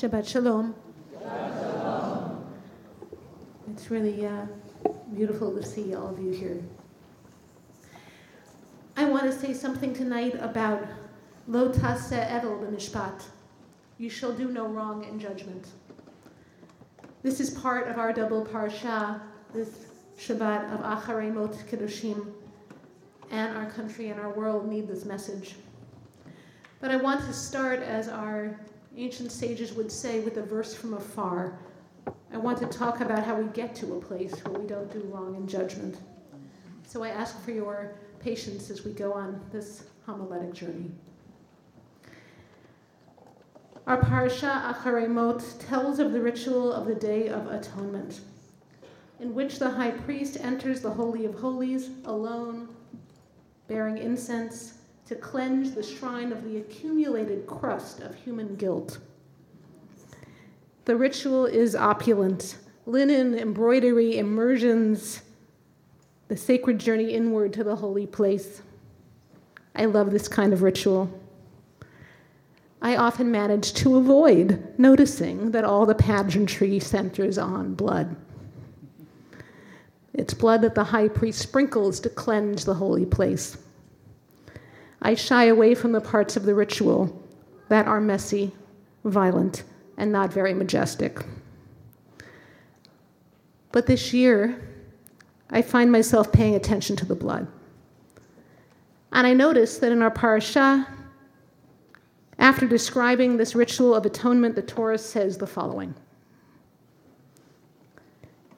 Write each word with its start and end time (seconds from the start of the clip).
Shabbat 0.00 0.26
Shalom. 0.26 0.74
It's 3.70 3.90
really 3.90 4.24
uh, 4.24 4.46
beautiful 5.14 5.54
to 5.54 5.62
see 5.62 5.94
all 5.94 6.08
of 6.08 6.18
you 6.18 6.30
here. 6.32 6.62
I 8.96 9.04
want 9.04 9.24
to 9.24 9.32
say 9.38 9.52
something 9.52 9.92
tonight 9.92 10.36
about 10.40 10.86
Lo 11.48 11.68
taseh 11.68 12.30
evel 12.30 12.62
b'mishpat. 12.62 13.24
You 13.98 14.08
shall 14.08 14.32
do 14.32 14.48
no 14.48 14.68
wrong 14.68 15.04
in 15.04 15.20
judgment. 15.20 15.66
This 17.22 17.38
is 17.38 17.50
part 17.50 17.86
of 17.86 17.98
our 17.98 18.14
double 18.14 18.46
parsha, 18.46 19.20
this 19.52 19.84
Shabbat 20.18 20.72
of 20.72 20.80
Acharei 20.80 21.30
Mot 21.30 21.52
Kedoshim, 21.70 22.26
and 23.30 23.54
our 23.54 23.70
country 23.70 24.08
and 24.08 24.18
our 24.18 24.30
world 24.30 24.66
need 24.66 24.88
this 24.88 25.04
message. 25.04 25.56
But 26.80 26.90
I 26.90 26.96
want 26.96 27.20
to 27.26 27.34
start, 27.34 27.80
as 27.80 28.08
our 28.08 28.58
ancient 28.96 29.32
sages 29.32 29.72
would 29.72 29.90
say, 29.90 30.20
with 30.20 30.36
a 30.36 30.42
verse 30.42 30.74
from 30.74 30.94
afar. 30.94 31.58
I 32.32 32.38
want 32.38 32.58
to 32.58 32.66
talk 32.66 33.00
about 33.00 33.24
how 33.24 33.36
we 33.36 33.48
get 33.52 33.74
to 33.76 33.94
a 33.94 34.00
place 34.00 34.32
where 34.44 34.60
we 34.60 34.66
don't 34.66 34.92
do 34.92 35.00
wrong 35.12 35.34
in 35.36 35.46
judgment. 35.46 35.98
So 36.86 37.02
I 37.02 37.10
ask 37.10 37.40
for 37.42 37.52
your 37.52 37.94
patience 38.18 38.70
as 38.70 38.84
we 38.84 38.92
go 38.92 39.12
on 39.12 39.40
this 39.52 39.84
homiletic 40.06 40.52
journey. 40.52 40.90
Our 43.86 44.00
parsha 44.00 44.72
Acharei 44.72 45.08
Mot 45.08 45.42
tells 45.58 45.98
of 45.98 46.12
the 46.12 46.20
ritual 46.20 46.72
of 46.72 46.86
the 46.86 46.94
Day 46.94 47.28
of 47.28 47.46
Atonement, 47.46 48.20
in 49.18 49.34
which 49.34 49.58
the 49.58 49.70
high 49.70 49.90
priest 49.90 50.36
enters 50.40 50.80
the 50.80 50.90
Holy 50.90 51.24
of 51.24 51.34
Holies 51.34 51.90
alone, 52.04 52.68
bearing 53.66 53.98
incense 53.98 54.79
to 55.10 55.16
cleanse 55.16 55.72
the 55.72 55.82
shrine 55.82 56.30
of 56.30 56.44
the 56.44 56.58
accumulated 56.58 57.44
crust 57.44 57.98
of 57.98 58.14
human 58.14 58.54
guilt. 58.54 58.98
The 60.84 60.94
ritual 60.94 61.46
is 61.46 61.74
opulent 61.74 62.58
linen, 62.86 63.36
embroidery, 63.36 64.18
immersions, 64.18 65.22
the 66.28 66.36
sacred 66.36 66.78
journey 66.78 67.10
inward 67.10 67.52
to 67.54 67.64
the 67.64 67.74
holy 67.74 68.06
place. 68.06 68.62
I 69.74 69.86
love 69.86 70.12
this 70.12 70.28
kind 70.28 70.52
of 70.52 70.62
ritual. 70.62 71.10
I 72.80 72.94
often 72.94 73.32
manage 73.32 73.72
to 73.74 73.96
avoid 73.96 74.78
noticing 74.78 75.50
that 75.50 75.64
all 75.64 75.86
the 75.86 75.94
pageantry 75.96 76.78
centers 76.78 77.36
on 77.36 77.74
blood. 77.74 78.14
It's 80.14 80.34
blood 80.34 80.62
that 80.62 80.76
the 80.76 80.84
high 80.84 81.08
priest 81.08 81.40
sprinkles 81.40 81.98
to 82.00 82.08
cleanse 82.08 82.64
the 82.64 82.74
holy 82.74 83.06
place. 83.06 83.56
I 85.02 85.14
shy 85.14 85.44
away 85.44 85.74
from 85.74 85.92
the 85.92 86.00
parts 86.00 86.36
of 86.36 86.44
the 86.44 86.54
ritual 86.54 87.22
that 87.68 87.86
are 87.86 88.00
messy, 88.00 88.52
violent, 89.04 89.64
and 89.96 90.12
not 90.12 90.32
very 90.32 90.54
majestic. 90.54 91.24
But 93.72 93.86
this 93.86 94.12
year, 94.12 94.60
I 95.50 95.62
find 95.62 95.90
myself 95.90 96.32
paying 96.32 96.54
attention 96.54 96.96
to 96.96 97.06
the 97.06 97.14
blood. 97.14 97.46
And 99.12 99.26
I 99.26 99.32
notice 99.32 99.78
that 99.78 99.92
in 99.92 100.02
our 100.02 100.10
parasha, 100.10 100.86
after 102.38 102.66
describing 102.66 103.36
this 103.36 103.54
ritual 103.54 103.94
of 103.94 104.06
atonement, 104.06 104.54
the 104.54 104.62
Torah 104.62 104.98
says 104.98 105.38
the 105.38 105.46
following 105.46 105.94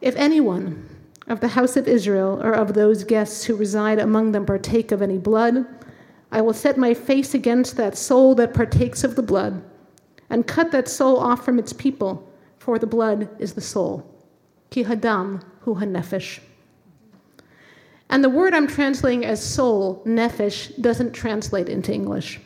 If 0.01 0.15
anyone 0.17 0.89
of 1.27 1.41
the 1.41 1.49
house 1.49 1.77
of 1.77 1.89
Israel 1.89 2.41
or 2.43 2.53
of 2.53 2.75
those 2.75 3.05
guests 3.05 3.45
who 3.45 3.56
reside 3.56 3.99
among 3.99 4.33
them 4.33 4.45
partake 4.45 4.93
of 4.93 5.03
any 5.03 5.19
blood, 5.19 5.67
I 6.33 6.41
will 6.41 6.55
set 6.55 6.78
my 6.78 6.94
face 6.94 7.34
against 7.34 7.77
that 7.77 7.97
soul 7.97 8.34
that 8.36 8.55
partakes 8.55 9.05
of 9.05 9.14
the 9.16 9.22
blood, 9.22 9.62
and 10.30 10.47
cut 10.47 10.72
that 10.72 10.88
soul 10.88 11.19
off 11.19 11.44
from 11.44 11.58
its 11.58 11.75
people, 11.75 12.27
for 12.58 12.78
the 12.78 12.86
blood 12.86 13.28
is 13.38 13.52
the 13.52 13.61
soul. 13.61 14.11
Ki 14.70 14.84
hadam 14.84 15.42
hu 15.60 15.75
hanefesh. 15.75 16.41
And 18.08 18.25
the 18.25 18.30
word 18.30 18.55
I'm 18.55 18.66
translating 18.66 19.26
as 19.26 19.44
soul, 19.44 20.03
nefesh, 20.06 20.81
doesn't 20.81 21.12
translate 21.12 21.69
into 21.69 21.92
English. 21.92 22.41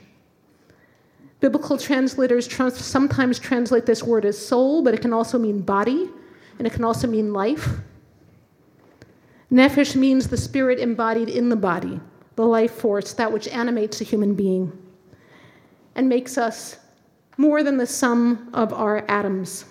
Biblical 1.38 1.78
translators 1.78 2.48
trans- 2.48 2.84
sometimes 2.84 3.38
translate 3.38 3.86
this 3.86 4.02
word 4.02 4.24
as 4.24 4.36
soul, 4.36 4.82
but 4.82 4.94
it 4.94 5.00
can 5.00 5.12
also 5.12 5.38
mean 5.38 5.60
body, 5.60 6.10
and 6.58 6.66
it 6.66 6.72
can 6.72 6.82
also 6.82 7.06
mean 7.06 7.32
life. 7.32 7.68
Nefesh 9.52 9.94
means 9.94 10.26
the 10.26 10.36
spirit 10.36 10.80
embodied 10.80 11.28
in 11.28 11.50
the 11.50 11.56
body, 11.56 12.00
the 12.36 12.46
life 12.46 12.72
force, 12.72 13.12
that 13.14 13.32
which 13.32 13.48
animates 13.48 14.00
a 14.00 14.04
human 14.04 14.34
being 14.34 14.72
and 15.96 16.08
makes 16.08 16.38
us 16.38 16.76
more 17.36 17.62
than 17.62 17.78
the 17.78 17.86
sum 17.86 18.48
of 18.52 18.72
our 18.72 19.04
atoms. 19.08 19.64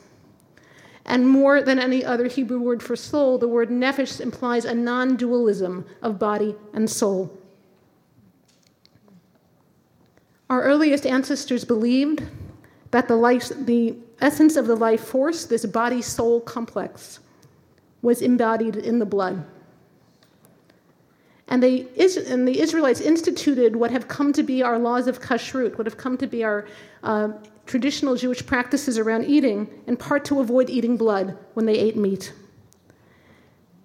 And 1.06 1.28
more 1.28 1.62
than 1.62 1.78
any 1.78 2.04
other 2.04 2.28
Hebrew 2.28 2.60
word 2.60 2.82
for 2.82 2.96
soul, 2.96 3.38
the 3.38 3.48
word 3.48 3.70
nefesh 3.70 4.20
implies 4.20 4.66
a 4.66 4.74
non 4.74 5.16
dualism 5.16 5.86
of 6.02 6.18
body 6.18 6.56
and 6.74 6.90
soul. 6.90 7.40
Our 10.50 10.64
earliest 10.64 11.06
ancestors 11.06 11.64
believed 11.64 12.24
that 12.90 13.08
the, 13.08 13.16
life, 13.16 13.50
the 13.50 13.96
essence 14.20 14.56
of 14.56 14.66
the 14.66 14.76
life 14.76 15.02
force, 15.02 15.46
this 15.46 15.66
body 15.66 16.02
soul 16.02 16.42
complex, 16.42 17.20
was 18.02 18.22
embodied 18.22 18.76
in 18.76 18.98
the 18.98 19.06
blood. 19.06 19.46
And, 21.56 21.64
they, 21.64 21.88
and 22.28 22.46
the 22.46 22.60
Israelites 22.60 23.00
instituted 23.00 23.78
what 23.78 23.90
have 23.90 24.10
come 24.10 24.34
to 24.34 24.44
be 24.44 24.62
our 24.62 24.78
laws 24.78 25.08
of 25.08 25.22
kashrut, 25.22 25.78
what 25.78 25.88
have 25.88 25.96
come 25.96 26.18
to 26.18 26.28
be 26.28 26.44
our 26.44 26.68
uh, 27.02 27.30
traditional 27.66 28.18
Jewish 28.18 28.46
practices 28.46 28.98
around 28.98 29.24
eating, 29.24 29.70
in 29.88 29.96
part 29.96 30.26
to 30.26 30.42
avoid 30.42 30.70
eating 30.70 30.98
blood 30.98 31.38
when 31.54 31.66
they 31.66 31.78
ate 31.80 31.96
meat. 31.96 32.34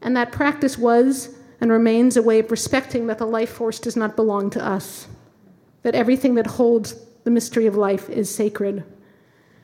And 0.02 0.16
that 0.16 0.32
practice 0.32 0.76
was 0.76 1.36
and 1.60 1.70
remains 1.70 2.16
a 2.16 2.22
way 2.22 2.40
of 2.40 2.50
respecting 2.50 3.06
that 3.06 3.18
the 3.18 3.24
life 3.24 3.50
force 3.50 3.78
does 3.78 3.94
not 3.94 4.16
belong 4.16 4.50
to 4.50 4.66
us, 4.66 5.06
that 5.84 5.94
everything 5.94 6.34
that 6.34 6.48
holds 6.48 6.96
the 7.22 7.30
mystery 7.30 7.66
of 7.66 7.76
life 7.76 8.10
is 8.10 8.34
sacred. 8.34 8.82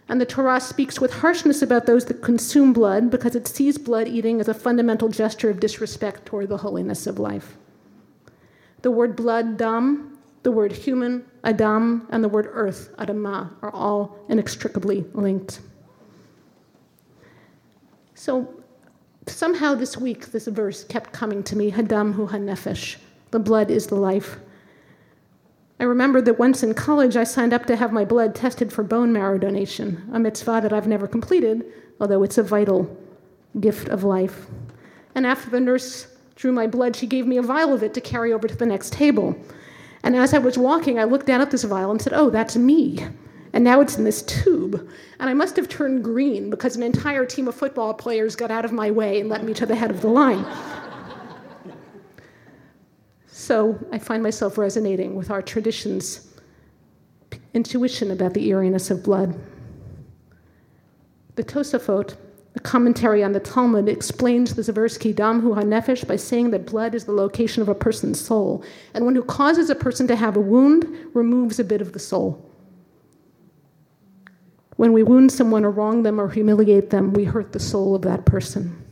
And 0.09 0.21
the 0.21 0.27
Torah 0.27 0.61
speaks 0.61 1.01
with 1.01 1.13
harshness 1.13 1.61
about 1.61 1.87
those 1.87 2.05
that 2.05 2.23
consume 2.23 2.73
blood 2.73 3.11
because 3.11 3.35
it 3.35 3.49
sees 3.49 3.79
blood 3.79 4.07
eating 4.07 4.39
as 4.39 4.47
a 4.47 4.55
fundamental 4.55 5.09
gesture 5.09 5.51
of 5.51 5.59
disrespect 5.59 6.25
toward 6.25 6.51
the 6.51 6.59
holiness 6.59 7.09
of 7.09 7.19
life. 7.19 7.57
The 8.83 8.91
word 8.91 9.17
blood, 9.17 9.57
dam, 9.57 10.19
the 10.43 10.53
word 10.53 10.73
human, 10.73 11.25
adam, 11.43 12.07
and 12.11 12.23
the 12.23 12.29
word 12.29 12.49
earth, 12.53 12.95
adama, 12.99 13.51
are 13.63 13.71
all 13.73 14.19
inextricably 14.29 15.05
linked. 15.13 15.61
So 18.15 18.55
somehow 19.27 19.75
this 19.75 19.97
week, 19.97 20.27
this 20.27 20.47
verse 20.47 20.85
kept 20.85 21.13
coming 21.13 21.43
to 21.45 21.57
me 21.57 21.71
Hadam 21.71 22.15
hu 22.15 22.29
hanefesh. 22.29 22.97
The 23.31 23.39
blood 23.39 23.71
is 23.71 23.89
the 23.89 23.97
life. 23.97 24.39
I 25.79 25.85
remember 25.85 26.23
that 26.23 26.39
once 26.39 26.63
in 26.63 26.73
college, 26.73 27.17
I 27.17 27.25
signed 27.25 27.53
up 27.53 27.67
to 27.67 27.77
have 27.77 27.93
my 27.93 28.05
blood 28.05 28.35
tested 28.35 28.73
for 28.73 28.83
bone 28.83 29.13
marrow 29.13 29.37
donation, 29.37 30.09
a 30.13 30.19
mitzvah 30.19 30.61
that 30.63 30.73
I've 30.73 30.87
never 30.87 31.07
completed, 31.07 31.65
although 32.01 32.23
it's 32.23 32.39
a 32.39 32.43
vital 32.43 32.97
gift 33.61 33.89
of 33.89 34.03
life. 34.03 34.47
And 35.15 35.27
after 35.27 35.51
the 35.51 35.61
nurse 35.61 36.16
drew 36.37 36.53
my 36.53 36.67
blood, 36.67 36.95
she 36.95 37.07
gave 37.07 37.27
me 37.27 37.39
a 37.39 37.43
vial 37.43 37.73
of 37.73 37.83
it 37.83 37.95
to 37.95 38.01
carry 38.01 38.33
over 38.33 38.47
to 38.47 38.55
the 38.55 38.67
next 38.67 38.93
table. 38.93 39.37
And 40.03 40.15
as 40.15 40.33
I 40.33 40.39
was 40.39 40.57
walking, 40.57 40.99
I 40.99 41.05
looked 41.05 41.27
down 41.27 41.41
at 41.41 41.51
this 41.51 41.65
vial 41.65 41.91
and 41.91 42.01
said, 42.01 42.13
Oh, 42.13 42.31
that's 42.31 42.57
me. 42.57 43.05
And 43.53 43.65
now 43.65 43.81
it's 43.81 43.97
in 43.97 44.05
this 44.05 44.23
tube. 44.23 44.89
And 45.19 45.31
I 45.31 45.35
must 45.35 45.57
have 45.57 45.69
turned 45.69 46.05
green 46.05 46.51
because 46.51 46.77
an 46.77 46.83
entire 46.83 47.25
team 47.25 47.49
of 47.49 47.55
football 47.55 47.95
players 47.95 48.37
got 48.37 48.51
out 48.51 48.67
of 48.67 48.73
my 48.73 48.91
way 48.91 49.19
and 49.19 49.31
let 49.31 49.45
me 49.45 49.55
to 49.55 49.67
the 49.67 49.75
head 49.75 49.91
of 49.91 50.03
the 50.03 50.09
line. 50.09 50.45
so 53.27 53.79
I 53.91 53.99
find 53.99 54.23
myself 54.23 54.59
resonating 54.59 55.17
with 55.17 55.31
our 55.31 55.41
tradition's 55.41 56.35
intuition 57.55 58.11
about 58.11 58.35
the 58.35 58.47
eeriness 58.47 58.91
of 58.91 59.03
blood. 59.03 59.41
The 61.37 61.45
Tosafot 61.45 62.17
the 62.57 62.61
commentary 62.61 63.23
on 63.23 63.33
the 63.33 63.39
Talmud 63.39 63.87
explains 63.87 64.55
the 64.55 64.73
verse 64.73 64.97
Kidam 64.97 65.43
hu 65.43 65.55
hanefesh 65.55 66.07
by 66.07 66.17
saying 66.17 66.53
that 66.53 66.65
blood 66.65 66.95
is 66.95 67.05
the 67.05 67.13
location 67.13 67.61
of 67.61 67.69
a 67.69 67.75
person's 67.75 68.19
soul, 68.19 68.65
and 68.95 69.05
one 69.05 69.15
who 69.15 69.23
causes 69.23 69.69
a 69.69 69.75
person 69.75 70.07
to 70.07 70.17
have 70.17 70.39
a 70.39 70.41
wound 70.41 70.87
removes 71.13 71.59
a 71.59 71.65
bit 71.65 71.83
of 71.83 71.93
the 71.93 71.99
soul. 71.99 72.43
When 74.77 74.95
we 74.95 75.03
wound 75.03 75.33
someone 75.33 75.67
or 75.67 75.71
wrong 75.71 76.03
them 76.03 76.19
or 76.19 76.31
humiliate 76.31 76.89
them, 76.89 77.13
we 77.13 77.25
hurt 77.25 77.53
the 77.53 77.61
soul 77.61 77.95
of 77.95 78.01
that 78.03 78.25
person. 78.25 78.83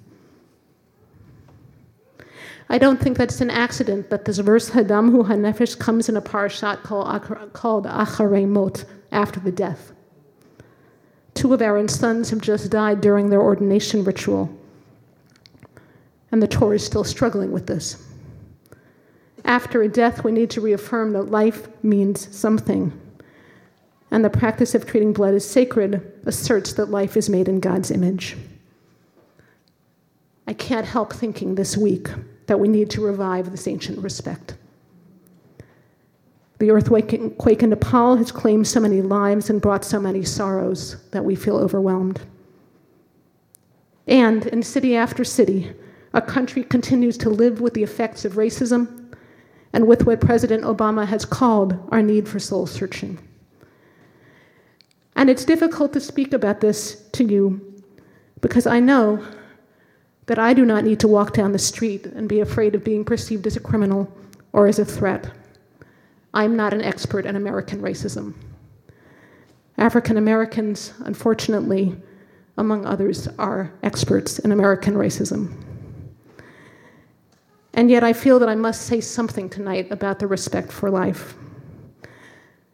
I 2.69 2.77
don't 2.77 3.01
think 3.01 3.17
that's 3.17 3.41
an 3.41 3.51
accident 3.51 4.11
that 4.11 4.27
this 4.27 4.41
verse 4.41 4.69
Hadam 4.71 5.11
hu 5.11 5.25
hanefesh 5.25 5.79
comes 5.79 6.11
in 6.11 6.19
a 6.19 6.23
parashat 6.23 6.83
called, 6.83 7.55
called 7.55 7.87
Acharei 7.87 8.47
Mot, 8.47 8.85
after 9.11 9.41
the 9.41 9.53
death. 9.53 9.94
Two 11.35 11.53
of 11.53 11.61
Aaron's 11.61 11.99
sons 11.99 12.31
have 12.31 12.41
just 12.41 12.71
died 12.71 13.01
during 13.01 13.29
their 13.29 13.43
ordination 13.43 14.05
ritual. 14.05 14.51
And 16.33 16.43
the 16.43 16.49
Torah 16.49 16.77
is 16.77 16.87
still 16.87 17.05
struggling 17.05 17.53
with 17.53 17.67
this. 17.67 18.03
After 19.45 19.83
a 19.83 19.89
death, 19.89 20.25
we 20.25 20.33
need 20.33 20.51
to 20.51 20.61
reaffirm 20.61 21.13
that 21.13 21.31
life 21.31 21.69
means 21.83 22.35
something. 22.35 22.99
And 24.11 24.25
the 24.25 24.31
practice 24.31 24.75
of 24.75 24.87
treating 24.87 25.13
blood 25.13 25.35
as 25.35 25.49
sacred 25.49 26.13
asserts 26.25 26.73
that 26.75 26.87
life 26.87 27.17
is 27.17 27.29
made 27.29 27.49
in 27.49 27.61
God's 27.61 27.91
image. 27.91 28.37
I 30.47 30.53
can't 30.53 30.87
help 30.87 31.13
thinking 31.13 31.55
this 31.55 31.77
week 31.77 32.09
that 32.47 32.61
we 32.61 32.69
need 32.69 32.91
to 32.91 33.05
revive 33.05 33.51
this 33.51 33.67
ancient 33.67 33.99
respect. 33.99 34.55
The 36.59 36.71
earthquake 36.71 37.13
in 37.13 37.71
Nepal 37.71 38.17
has 38.17 38.31
claimed 38.31 38.67
so 38.67 38.81
many 38.81 39.03
lives 39.03 39.51
and 39.51 39.61
brought 39.61 39.85
so 39.85 39.99
many 40.01 40.23
sorrows 40.23 40.97
that 41.11 41.25
we 41.25 41.35
feel 41.35 41.57
overwhelmed. 41.57 42.21
And 44.07 44.47
in 44.47 44.63
city 44.63 44.97
after 44.97 45.25
city, 45.25 45.73
our 46.13 46.21
country 46.21 46.63
continues 46.63 47.19
to 47.19 47.31
live 47.31 47.61
with 47.61 47.75
the 47.75 47.83
effects 47.83 48.25
of 48.25 48.35
racism 48.35 49.13
and 49.73 49.89
with 49.89 50.07
what 50.07 50.21
President 50.21 50.63
Obama 50.63 51.05
has 51.07 51.25
called 51.25 51.77
our 51.91 52.03
need 52.03 52.29
for 52.29 52.39
soul 52.39 52.67
searching. 52.67 53.19
And 55.17 55.29
it's 55.29 55.45
difficult 55.45 55.93
to 55.95 56.01
speak 56.01 56.33
about 56.33 56.61
this 56.61 57.09
to 57.13 57.25
you 57.25 57.83
because 58.41 58.67
I 58.67 58.79
know 58.79 59.25
that 60.27 60.39
I 60.39 60.55
do 60.55 60.65
not 60.65 60.85
need 60.85 61.01
to 61.01 61.09
walk 61.09 61.35
down 61.35 61.53
the 61.53 61.59
street 61.59 62.07
and 62.07 62.29
be 62.29 62.41
afraid 62.41 62.75
of 62.75 62.85
being 62.85 63.05
perceived 63.05 63.47
as 63.47 63.57
a 63.57 63.61
criminal 63.61 64.13
or 64.53 64.67
as 64.67 64.79
a 64.79 64.85
threat. 64.85 65.31
I'm 66.35 66.57
not 66.57 66.75
an 66.75 66.83
expert 66.83 67.27
in 67.27 67.37
American 67.37 67.81
racism. 67.81 68.35
African 69.79 70.17
Americans, 70.17 70.93
unfortunately, 71.05 71.97
among 72.59 72.85
others, 72.85 73.29
are 73.39 73.73
experts 73.85 74.41
in 74.41 74.51
American 74.51 74.95
racism. 74.95 75.57
And 77.73 77.89
yet 77.89 78.03
I 78.03 78.13
feel 78.13 78.41
that 78.41 78.49
I 78.49 78.57
must 78.57 78.83
say 78.83 79.01
something 79.01 79.49
tonight 79.49 79.91
about 79.93 80.19
the 80.19 80.27
respect 80.27 80.73
for 80.73 80.91
life. 80.91 81.35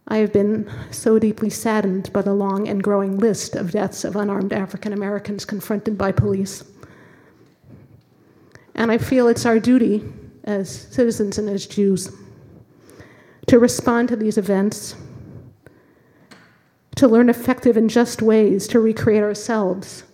I 0.08 0.16
have 0.18 0.32
been 0.32 0.70
so 0.90 1.18
deeply 1.18 1.50
saddened 1.50 2.12
by 2.14 2.22
the 2.22 2.34
long 2.34 2.66
and 2.66 2.82
growing 2.82 3.18
list 3.18 3.56
of 3.56 3.72
deaths 3.72 4.04
of 4.04 4.16
unarmed 4.16 4.54
African 4.54 4.94
Americans 4.94 5.44
confronted 5.44 5.98
by 5.98 6.12
police. 6.12 6.64
And 8.74 8.90
I 8.90 8.96
feel 8.96 9.28
it's 9.28 9.46
our 9.46 9.60
duty 9.60 10.02
as 10.44 10.70
citizens 10.70 11.36
and 11.36 11.48
as 11.48 11.66
Jews 11.66 12.10
to 13.50 13.58
respond 13.58 14.08
to 14.08 14.14
these 14.14 14.38
events, 14.38 14.94
to 16.94 17.08
learn 17.08 17.28
effective 17.28 17.76
and 17.76 17.90
just 17.90 18.22
ways 18.22 18.68
to 18.68 18.78
recreate 18.78 19.24
ourselves 19.24 20.04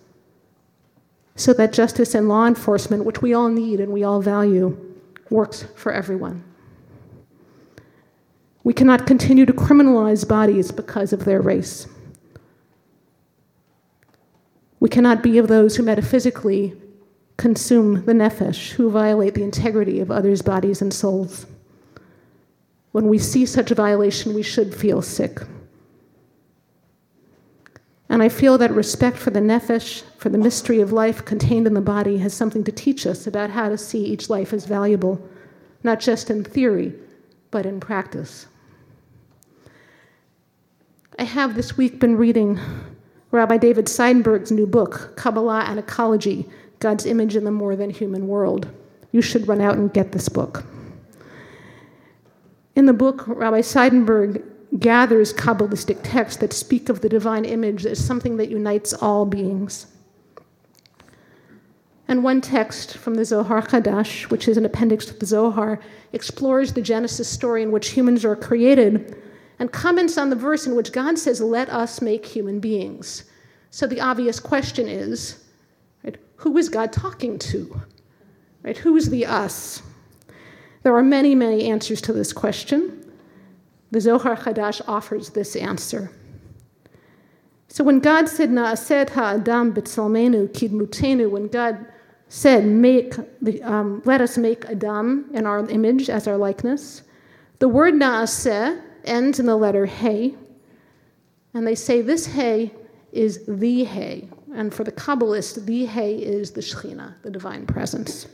so 1.35 1.53
that 1.53 1.71
justice 1.71 2.15
and 2.15 2.27
law 2.27 2.47
enforcement, 2.47 3.05
which 3.05 3.21
we 3.21 3.35
all 3.35 3.49
need 3.49 3.79
and 3.79 3.93
we 3.93 4.03
all 4.03 4.23
value, 4.23 4.75
works 5.29 5.67
for 5.75 5.91
everyone. 5.91 6.43
We 8.63 8.73
cannot 8.73 9.05
continue 9.05 9.45
to 9.45 9.53
criminalize 9.53 10.27
bodies 10.27 10.71
because 10.71 11.13
of 11.13 11.23
their 11.23 11.39
race. 11.39 11.85
We 14.79 14.89
cannot 14.89 15.21
be 15.21 15.37
of 15.37 15.47
those 15.47 15.75
who 15.75 15.83
metaphysically 15.83 16.73
consume 17.37 18.03
the 18.05 18.13
nefesh, 18.13 18.71
who 18.71 18.89
violate 18.89 19.35
the 19.35 19.43
integrity 19.43 19.99
of 19.99 20.09
others' 20.09 20.41
bodies 20.41 20.81
and 20.81 20.91
souls. 20.91 21.45
When 22.91 23.07
we 23.07 23.17
see 23.17 23.45
such 23.45 23.71
a 23.71 23.75
violation, 23.75 24.33
we 24.33 24.43
should 24.43 24.73
feel 24.73 25.01
sick. 25.01 25.39
And 28.09 28.23
I 28.23 28.29
feel 28.29 28.57
that 28.57 28.71
respect 28.71 29.17
for 29.17 29.31
the 29.31 29.41
nefesh, 29.41 30.03
for 30.17 30.29
the 30.29 30.37
mystery 30.37 30.79
of 30.79 30.93
life 30.93 31.25
contained 31.25 31.67
in 31.67 31.73
the 31.73 31.81
body, 31.81 32.17
has 32.19 32.33
something 32.33 32.63
to 32.63 32.71
teach 32.71 33.05
us 33.05 33.27
about 33.27 33.49
how 33.49 33.69
to 33.69 33.77
see 33.77 34.05
each 34.05 34.29
life 34.29 34.53
as 34.53 34.65
valuable, 34.65 35.21
not 35.83 35.99
just 35.99 36.29
in 36.29 36.43
theory, 36.43 36.93
but 37.51 37.65
in 37.65 37.79
practice. 37.79 38.47
I 41.19 41.23
have 41.23 41.55
this 41.55 41.75
week 41.75 41.99
been 41.99 42.15
reading 42.15 42.59
Rabbi 43.31 43.57
David 43.57 43.85
Seidenberg's 43.85 44.51
new 44.51 44.65
book, 44.65 45.13
Kabbalah 45.17 45.65
and 45.67 45.79
Ecology 45.79 46.47
God's 46.79 47.05
Image 47.05 47.35
in 47.35 47.43
the 47.43 47.51
More 47.51 47.75
Than 47.75 47.89
Human 47.89 48.27
World. 48.27 48.69
You 49.11 49.21
should 49.21 49.47
run 49.47 49.61
out 49.61 49.77
and 49.77 49.91
get 49.91 50.11
this 50.11 50.29
book. 50.29 50.63
In 52.77 52.85
the 52.85 52.93
book, 52.93 53.23
Rabbi 53.25 53.61
Seidenberg 53.61 54.43
gathers 54.77 55.33
Kabbalistic 55.33 55.97
texts 56.03 56.39
that 56.41 56.53
speak 56.53 56.89
of 56.89 57.01
the 57.01 57.09
divine 57.09 57.43
image 57.43 57.87
as 57.87 57.97
something 58.05 58.37
that 58.37 58.51
unites 58.51 58.93
all 58.93 59.25
beings. 59.25 59.87
And 62.07 62.23
one 62.23 62.39
text 62.39 62.95
from 62.95 63.15
the 63.15 63.25
Zohar 63.25 63.63
Chadash, 63.63 64.29
which 64.29 64.47
is 64.47 64.57
an 64.57 64.65
appendix 64.65 65.07
to 65.07 65.15
the 65.15 65.25
Zohar, 65.25 65.79
explores 66.13 66.73
the 66.73 66.83
Genesis 66.83 67.27
story 67.27 67.63
in 67.63 67.71
which 67.71 67.89
humans 67.89 68.23
are 68.23 68.35
created 68.35 69.17
and 69.57 69.71
comments 69.71 70.15
on 70.15 70.29
the 70.29 70.35
verse 70.35 70.67
in 70.67 70.75
which 70.75 70.91
God 70.91 71.17
says, 71.17 71.41
Let 71.41 71.69
us 71.69 71.99
make 71.99 72.27
human 72.27 72.59
beings. 72.59 73.23
So 73.71 73.87
the 73.87 74.01
obvious 74.01 74.39
question 74.39 74.87
is 74.87 75.43
right, 76.03 76.15
who 76.35 76.55
is 76.59 76.69
God 76.69 76.93
talking 76.93 77.39
to? 77.39 77.81
Right, 78.61 78.77
who 78.77 78.95
is 78.95 79.09
the 79.09 79.25
us? 79.25 79.81
There 80.87 80.95
are 80.95 81.03
many, 81.03 81.35
many 81.35 81.69
answers 81.69 81.99
to 82.03 82.13
this 82.13 82.31
question. 82.31 83.11
The 83.91 83.99
Zohar 83.99 84.37
Chadash 84.37 84.81
offers 84.87 85.31
this 85.31 85.57
answer. 85.57 86.09
So 87.67 87.83
when 87.83 87.99
God 87.99 88.29
said, 88.29 88.51
Na'aset 88.51 89.09
ha'adam 89.09 89.73
b'tzalmenu 89.73 90.47
kidmutenu, 90.47 91.29
when 91.29 91.49
God 91.49 91.85
said, 92.29 92.63
make 92.63 93.15
um, 93.63 94.01
let 94.05 94.21
us 94.21 94.37
make 94.37 94.63
Adam 94.63 95.29
in 95.33 95.45
our 95.45 95.69
image 95.69 96.09
as 96.09 96.25
our 96.25 96.37
likeness, 96.37 97.01
the 97.59 97.67
word 97.67 97.93
na'aseh 97.93 98.81
ends 99.03 99.41
in 99.41 99.45
the 99.45 99.57
letter 99.57 99.85
hey, 99.85 100.35
and 101.53 101.67
they 101.67 101.75
say 101.75 101.99
this 101.99 102.27
hey 102.27 102.71
is 103.11 103.43
the 103.45 103.83
hey. 103.83 104.29
And 104.55 104.73
for 104.73 104.85
the 104.85 104.93
Kabbalist, 104.93 105.65
the 105.65 105.85
hey 105.85 106.15
is 106.15 106.51
the 106.51 106.61
Shekhinah, 106.61 107.23
the 107.23 107.29
divine 107.29 107.65
presence. 107.65 108.27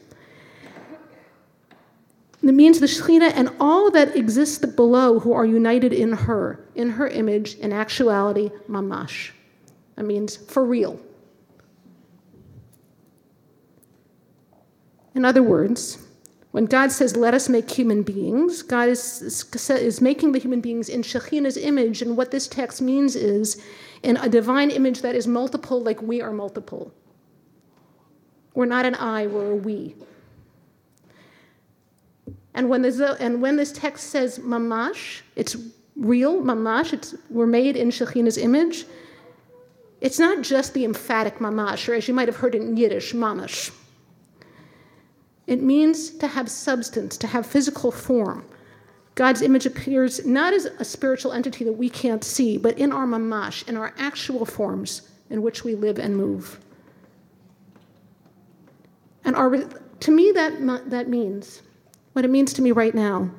It 2.43 2.53
means 2.53 2.81
the 2.81 2.87
Shekhinah 2.87 3.31
and 3.35 3.49
all 3.57 3.89
that 3.91 4.17
exists 4.17 4.65
below 4.65 5.19
who 5.19 5.31
are 5.31 5.45
united 5.45 5.93
in 5.93 6.11
her, 6.11 6.67
in 6.75 6.89
her 6.91 7.07
image, 7.07 7.55
in 7.55 7.71
actuality, 7.71 8.51
mamash. 8.69 9.31
That 9.95 10.03
means 10.03 10.35
for 10.35 10.65
real. 10.65 10.99
In 15.15 15.23
other 15.23 15.41
words, 15.41 16.05
when 16.51 16.65
God 16.65 16.91
says, 16.91 17.15
let 17.15 17.33
us 17.33 17.47
make 17.47 17.71
human 17.71 18.03
beings, 18.03 18.61
God 18.61 18.89
is, 18.89 19.45
is 19.69 20.01
making 20.01 20.33
the 20.33 20.39
human 20.39 20.59
beings 20.59 20.89
in 20.89 21.01
Shekhinah's 21.01 21.55
image. 21.55 22.01
And 22.01 22.17
what 22.17 22.31
this 22.31 22.47
text 22.47 22.81
means 22.81 23.15
is 23.15 23.63
in 24.03 24.17
a 24.17 24.27
divine 24.27 24.69
image 24.69 25.01
that 25.01 25.15
is 25.15 25.27
multiple, 25.27 25.81
like 25.81 26.01
we 26.01 26.21
are 26.21 26.31
multiple. 26.31 26.93
We're 28.53 28.65
not 28.65 28.85
an 28.85 28.95
I, 28.95 29.27
we're 29.27 29.51
a 29.51 29.55
we. 29.55 29.95
And 32.53 32.69
when, 32.69 32.85
and 32.85 33.41
when 33.41 33.55
this 33.55 33.71
text 33.71 34.11
says 34.11 34.39
mamash, 34.39 35.21
it's 35.35 35.55
real, 35.95 36.41
mamash, 36.41 36.93
it's, 36.93 37.15
we're 37.29 37.47
made 37.47 37.75
in 37.75 37.89
Shekhinah's 37.89 38.37
image, 38.37 38.85
it's 40.01 40.19
not 40.19 40.43
just 40.43 40.73
the 40.73 40.85
emphatic 40.85 41.39
mamash, 41.39 41.87
or 41.87 41.93
as 41.93 42.07
you 42.07 42.13
might 42.13 42.27
have 42.27 42.37
heard 42.37 42.55
in 42.55 42.75
Yiddish, 42.75 43.13
mamash. 43.13 43.71
It 45.47 45.61
means 45.61 46.11
to 46.11 46.27
have 46.27 46.49
substance, 46.49 47.17
to 47.17 47.27
have 47.27 47.45
physical 47.45 47.91
form. 47.91 48.45
God's 49.15 49.41
image 49.41 49.65
appears 49.65 50.25
not 50.25 50.53
as 50.53 50.65
a 50.65 50.85
spiritual 50.85 51.33
entity 51.33 51.63
that 51.65 51.73
we 51.73 51.89
can't 51.89 52.23
see, 52.23 52.57
but 52.57 52.77
in 52.77 52.91
our 52.91 53.05
mamash, 53.05 53.67
in 53.67 53.77
our 53.77 53.93
actual 53.97 54.45
forms 54.45 55.09
in 55.29 55.41
which 55.41 55.63
we 55.63 55.75
live 55.75 55.99
and 55.99 56.17
move. 56.17 56.59
And 59.25 59.35
our, 59.35 59.57
to 59.57 60.11
me, 60.11 60.31
that, 60.33 60.89
that 60.89 61.07
means 61.07 61.61
what 62.13 62.25
it 62.25 62.31
means 62.31 62.53
to 62.53 62.61
me 62.61 62.71
right 62.71 62.95
now 62.95 63.29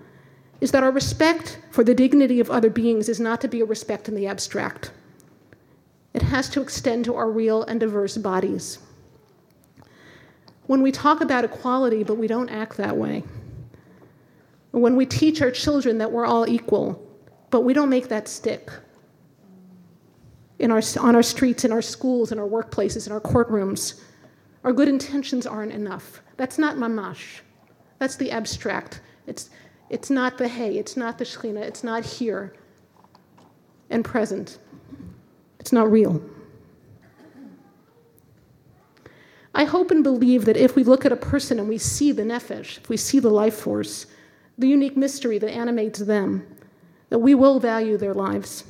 is 0.61 0.71
that 0.71 0.83
our 0.83 0.91
respect 0.91 1.59
for 1.71 1.85
the 1.85 1.95
dignity 1.95 2.41
of 2.41 2.51
other 2.51 2.71
beings 2.71 3.09
is 3.09 3.21
not 3.21 3.41
to 3.41 3.49
be 3.49 3.61
a 3.61 3.65
respect 3.65 4.09
in 4.09 4.15
the 4.15 4.27
abstract. 4.27 4.93
It 6.13 6.23
has 6.23 6.49
to 6.51 6.63
extend 6.63 7.05
to 7.07 7.17
our 7.17 7.31
real 7.31 7.65
and 7.65 7.81
diverse 7.81 8.17
bodies. 8.17 8.79
When 10.67 10.81
we 10.81 10.93
talk 10.93 11.21
about 11.21 11.45
equality, 11.45 12.05
but 12.05 12.17
we 12.17 12.27
don't 12.27 12.49
act 12.49 12.77
that 12.77 12.97
way, 12.97 13.25
when 14.71 14.97
we 14.97 15.07
teach 15.07 15.43
our 15.43 15.51
children 15.51 15.99
that 15.99 16.11
we're 16.11 16.27
all 16.27 16.49
equal, 16.49 17.01
but 17.51 17.61
we 17.61 17.73
don't 17.73 17.91
make 17.91 18.09
that 18.09 18.27
stick 18.27 18.71
in 20.59 20.71
our, 20.71 20.83
on 21.01 21.15
our 21.15 21.23
streets, 21.23 21.65
in 21.65 21.73
our 21.73 21.83
schools, 21.83 22.33
in 22.33 22.39
our 22.39 22.49
workplaces, 22.49 23.07
in 23.07 23.13
our 23.13 23.21
courtrooms, 23.21 24.01
our 24.65 24.73
good 24.73 24.89
intentions 24.89 25.47
aren't 25.47 25.73
enough. 25.73 26.23
That's 26.37 26.59
not 26.59 26.77
mamash. 26.77 27.41
That's 28.05 28.17
the 28.17 28.33
abstract. 28.33 29.01
It's, 29.27 29.49
it's 29.89 30.11
not 30.11 30.37
the 30.37 30.47
hey, 30.47 30.77
it's 30.77 30.95
not 30.95 31.17
the 31.17 31.25
Shekhinah, 31.25 31.63
it's 31.63 31.83
not 31.83 32.05
here 32.05 32.53
and 33.89 34.05
present. 34.05 34.59
It's 35.59 35.73
not 35.73 35.91
real. 35.91 36.23
I 39.55 39.65
hope 39.65 39.91
and 39.91 40.05
believe 40.05 40.45
that 40.45 40.59
if 40.59 40.77
we 40.77 40.85
look 40.85 41.07
at 41.07 41.13
a 41.13 41.17
person 41.17 41.59
and 41.59 41.67
we 41.67 41.79
see 41.79 42.13
the 42.13 42.25
nefesh, 42.25 42.77
if 42.77 42.91
we 42.91 42.99
see 42.99 43.21
the 43.21 43.31
life 43.31 43.55
force, 43.55 44.05
the 44.59 44.69
unique 44.69 44.99
mystery 44.99 45.39
that 45.39 45.51
animates 45.51 46.01
them, 46.01 46.47
that 47.09 47.21
we 47.21 47.35
will 47.35 47.59
value 47.59 47.97
their 47.97 48.13
lives. 48.13 48.65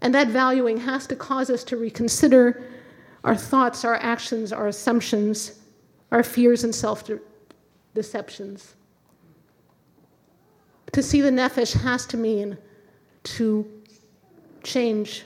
And 0.00 0.14
that 0.14 0.28
valuing 0.28 0.78
has 0.78 1.06
to 1.08 1.16
cause 1.16 1.50
us 1.50 1.64
to 1.64 1.76
reconsider 1.76 2.64
our 3.24 3.36
thoughts, 3.36 3.84
our 3.84 3.96
actions, 3.96 4.54
our 4.54 4.68
assumptions, 4.68 5.60
our 6.10 6.22
fears 6.22 6.64
and 6.64 6.74
self 6.74 7.04
deceptions. 7.94 8.74
To 10.92 11.02
see 11.02 11.20
the 11.20 11.30
nefesh 11.30 11.72
has 11.82 12.06
to 12.06 12.16
mean 12.16 12.58
to 13.24 13.66
change 14.62 15.24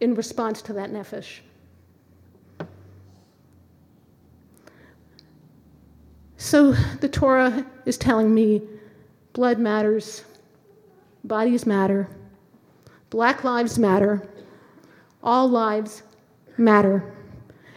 in 0.00 0.14
response 0.14 0.62
to 0.62 0.72
that 0.72 0.90
nefesh. 0.90 1.40
So 6.36 6.72
the 7.00 7.08
Torah 7.08 7.66
is 7.84 7.96
telling 7.96 8.34
me 8.34 8.62
blood 9.34 9.58
matters, 9.58 10.24
bodies 11.22 11.66
matter, 11.66 12.08
black 13.10 13.44
lives 13.44 13.78
matter, 13.78 14.26
all 15.22 15.48
lives 15.48 16.02
matter. 16.56 17.14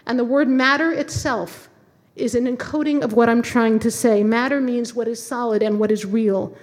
And 0.08 0.18
the 0.18 0.24
word 0.24 0.48
matter 0.48 0.92
itself 0.92 1.70
is 2.16 2.36
an 2.36 2.46
encoding 2.46 3.02
of 3.02 3.14
what 3.14 3.30
I'm 3.30 3.42
trying 3.42 3.80
to 3.80 3.92
say. 3.92 4.24
Matter 4.24 4.62
means 4.62 4.94
what 4.94 5.08
is 5.08 5.24
solid 5.24 5.64
and 5.64 5.80
what 5.80 5.92
is 5.92 6.06
real. 6.06 6.56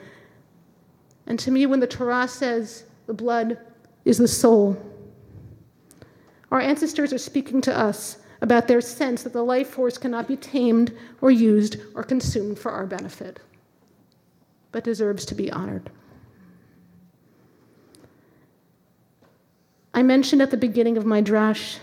And 1.26 1.38
to 1.40 1.50
me, 1.50 1.66
when 1.66 1.80
the 1.80 1.86
Torah 1.86 2.28
says 2.28 2.84
the 3.06 3.14
blood 3.14 3.58
is 4.04 4.18
the 4.18 4.28
soul, 4.28 4.76
our 6.50 6.60
ancestors 6.60 7.12
are 7.12 7.18
speaking 7.18 7.60
to 7.62 7.76
us 7.76 8.18
about 8.40 8.68
their 8.68 8.80
sense 8.80 9.22
that 9.22 9.32
the 9.32 9.44
life 9.44 9.68
force 9.68 9.98
cannot 9.98 10.26
be 10.26 10.36
tamed 10.36 10.96
or 11.20 11.30
used 11.30 11.76
or 11.94 12.02
consumed 12.02 12.58
for 12.58 12.70
our 12.72 12.86
benefit, 12.86 13.40
but 14.72 14.84
deserves 14.84 15.24
to 15.26 15.34
be 15.34 15.50
honored. 15.50 15.90
I 19.92 20.02
mentioned 20.02 20.40
at 20.40 20.50
the 20.50 20.56
beginning 20.56 20.96
of 20.96 21.04
my 21.04 21.20
drash 21.20 21.78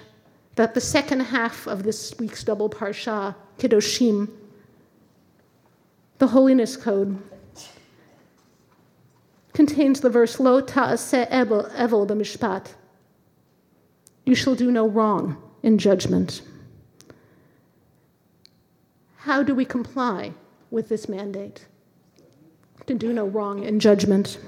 that 0.58 0.74
the 0.74 0.82
second 0.82 1.20
half 1.20 1.68
of 1.68 1.84
this 1.84 2.16
week's 2.18 2.44
double 2.44 2.68
parsha, 2.68 3.36
Kedoshim, 3.60 4.28
the 6.18 6.28
holiness 6.28 6.76
code, 6.76 7.22
contains 9.54 10.02
the 10.02 10.10
verse 10.10 10.40
Lo 10.40 10.60
ta'aseh 10.60 11.30
evel 11.30 12.08
b'mishpat. 12.08 12.74
You 14.26 14.34
shall 14.34 14.56
do 14.56 14.72
no 14.72 14.88
wrong 14.90 15.38
in 15.62 15.78
judgment. 15.78 16.42
How 19.18 19.44
do 19.44 19.54
we 19.54 19.64
comply 19.64 20.34
with 20.72 20.90
this 20.90 21.08
mandate? 21.08 21.68
To 22.88 22.96
do 22.96 23.14
no 23.14 23.26
wrong 23.26 23.64
in 23.64 23.80
judgment. 23.80 24.40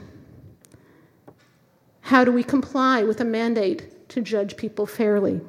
How 2.02 2.24
do 2.24 2.32
we 2.32 2.42
comply 2.42 3.04
with 3.04 3.22
a 3.22 3.26
mandate 3.26 4.10
to 4.10 4.22
judge 4.22 4.58
people 4.58 4.88
fairly? 4.88 5.42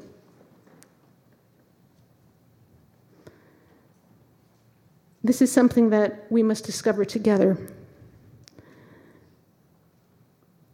This 5.22 5.42
is 5.42 5.52
something 5.52 5.90
that 5.90 6.26
we 6.30 6.42
must 6.42 6.64
discover 6.64 7.04
together. 7.04 7.58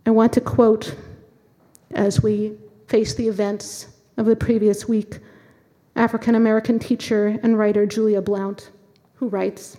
I 0.07 0.11
want 0.11 0.33
to 0.35 0.41
quote, 0.41 0.95
as 1.91 2.23
we 2.23 2.57
face 2.87 3.15
the 3.15 3.27
events 3.27 3.89
of 4.17 4.27
the 4.27 4.37
previous 4.37 4.87
week, 4.89 5.19
African 5.97 6.37
American 6.37 6.79
teacher 6.79 7.39
and 7.43 7.59
writer 7.59 7.87
Julia 7.87 8.23
Blount, 8.23 8.71
who 9.17 9.29
writes 9.29 9.79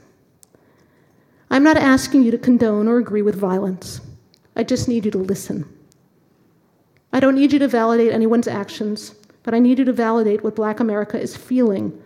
I'm 1.49 1.63
not 1.63 1.77
asking 1.77 2.23
you 2.23 2.31
to 2.31 2.37
condone 2.37 2.89
or 2.89 2.97
agree 2.97 3.21
with 3.21 3.35
violence. 3.35 4.01
I 4.57 4.63
just 4.63 4.89
need 4.89 5.05
you 5.05 5.11
to 5.11 5.17
listen. 5.17 5.65
I 7.13 7.21
don't 7.21 7.35
need 7.35 7.53
you 7.53 7.59
to 7.59 7.69
validate 7.69 8.11
anyone's 8.11 8.49
actions, 8.49 9.15
but 9.43 9.53
I 9.53 9.59
need 9.59 9.79
you 9.79 9.85
to 9.85 9.93
validate 9.93 10.43
what 10.43 10.55
Black 10.57 10.81
America 10.81 11.17
is 11.17 11.37
feeling 11.37 12.01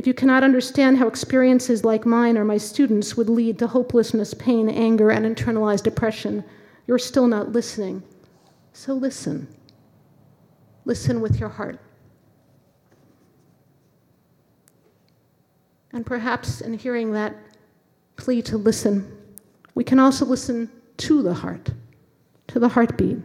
if 0.00 0.06
you 0.06 0.14
cannot 0.14 0.42
understand 0.42 0.96
how 0.96 1.06
experiences 1.06 1.84
like 1.84 2.06
mine 2.06 2.38
or 2.38 2.44
my 2.46 2.56
students 2.56 3.18
would 3.18 3.28
lead 3.28 3.58
to 3.58 3.66
hopelessness, 3.66 4.32
pain, 4.32 4.70
anger, 4.70 5.10
and 5.10 5.26
internalized 5.26 5.82
depression, 5.82 6.42
you're 6.86 6.98
still 6.98 7.26
not 7.26 7.52
listening. 7.52 8.02
So 8.72 8.94
listen. 8.94 9.46
Listen 10.86 11.20
with 11.20 11.38
your 11.38 11.50
heart. 11.50 11.78
And 15.92 16.06
perhaps 16.06 16.62
in 16.62 16.72
hearing 16.72 17.12
that 17.12 17.36
plea 18.16 18.40
to 18.40 18.56
listen, 18.56 19.18
we 19.74 19.84
can 19.84 19.98
also 19.98 20.24
listen 20.24 20.70
to 20.96 21.20
the 21.20 21.34
heart, 21.34 21.68
to 22.46 22.58
the 22.58 22.70
heartbeat, 22.70 23.18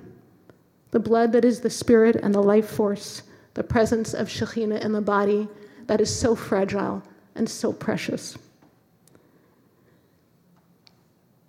the 0.91 0.99
blood 0.99 1.31
that 1.31 1.45
is 1.45 1.61
the 1.61 1.69
spirit 1.69 2.17
and 2.17 2.35
the 2.35 2.43
life 2.43 2.67
force, 2.67 3.21
the 3.53 3.63
presence 3.63 4.13
of 4.13 4.27
Shekhinah 4.27 4.83
in 4.83 4.91
the 4.91 4.99
body 4.99 5.47
that 5.87 6.01
is 6.01 6.13
so 6.13 6.35
fragile 6.35 7.03
and 7.35 7.49
so 7.49 7.71
precious. 7.73 8.37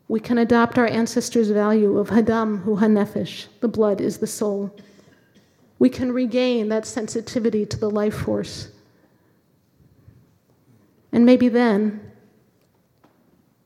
We 0.08 0.20
can 0.20 0.38
adopt 0.38 0.78
our 0.78 0.86
ancestors' 0.86 1.50
value 1.50 1.98
of 1.98 2.10
Hadam 2.10 2.62
hu 2.62 2.76
Hanefesh, 2.76 3.46
the 3.60 3.68
blood 3.68 4.00
is 4.00 4.18
the 4.18 4.26
soul. 4.26 4.74
We 5.78 5.90
can 5.90 6.12
regain 6.12 6.68
that 6.68 6.86
sensitivity 6.86 7.66
to 7.66 7.76
the 7.76 7.90
life 7.90 8.14
force. 8.14 8.68
And 11.12 11.26
maybe 11.26 11.48
then 11.48 12.12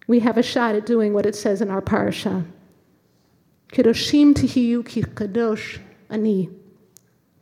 we 0.07 0.21
have 0.21 0.39
a 0.39 0.43
shot 0.43 0.75
at 0.75 0.87
doing 0.87 1.13
what 1.13 1.27
it 1.27 1.37
says 1.37 1.61
in 1.61 1.71
our 1.71 1.81
parasha. 1.81 2.45
Kedoshim 3.73 4.35
tihiyu 4.35 4.87
ki 4.87 5.03
kadosh 5.03 5.79
ani. 6.09 6.51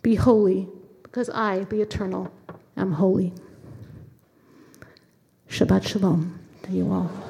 Be 0.03 0.17
holy, 0.17 0.69
because 1.03 1.31
I, 1.31 1.65
the 1.65 1.81
eternal, 1.81 2.31
am 2.81 2.93
holy. 2.93 3.33
Shabbat 5.51 5.87
Shalom 5.87 6.39
to 6.63 6.73
you 6.73 6.93
all. 6.93 7.28